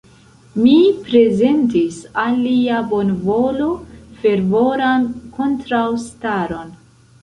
[0.61, 0.77] Mi
[1.09, 3.71] prezentis al lia bonvolo
[4.25, 5.09] fervoran
[5.41, 6.79] kontraŭstaron.